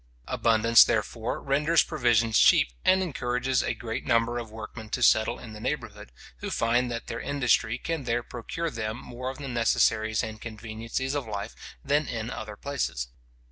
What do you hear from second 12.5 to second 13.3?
places.